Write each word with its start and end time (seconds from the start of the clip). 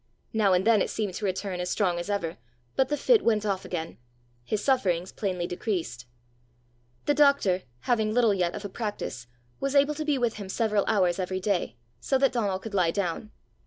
Now 0.33 0.53
and 0.53 0.65
then 0.65 0.81
it 0.81 0.89
seemed 0.89 1.13
to 1.13 1.25
return 1.25 1.59
as 1.59 1.69
strong 1.69 1.99
as 1.99 2.09
ever, 2.09 2.39
but 2.75 2.89
the 2.89 2.97
fit 2.97 3.23
went 3.23 3.45
off 3.45 3.65
again. 3.65 3.99
His 4.43 4.63
sufferings 4.63 5.11
plainly 5.11 5.45
decreased. 5.45 6.07
The 7.05 7.13
doctor, 7.13 7.61
having 7.81 8.11
little 8.11 8.33
yet 8.33 8.55
of 8.55 8.65
a 8.65 8.69
practice, 8.69 9.27
was 9.59 9.75
able 9.75 9.93
to 9.93 10.03
be 10.03 10.17
with 10.17 10.37
him 10.37 10.49
several 10.49 10.85
hours 10.87 11.19
every 11.19 11.39
day, 11.39 11.77
so 11.99 12.17
that 12.17 12.31
Donal 12.31 12.57
could 12.57 12.73
lie 12.73 12.89
down. 12.89 13.29